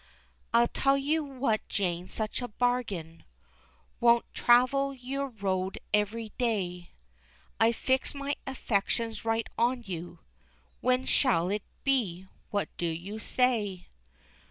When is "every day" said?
5.93-6.89